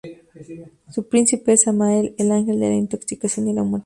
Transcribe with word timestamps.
Su 0.89 1.07
príncipe 1.09 1.53
es 1.53 1.61
Samael, 1.61 2.15
el 2.17 2.31
ángel 2.31 2.59
de 2.59 2.69
la 2.69 2.75
intoxicación 2.75 3.47
y 3.49 3.53
la 3.53 3.61
muerte. 3.61 3.79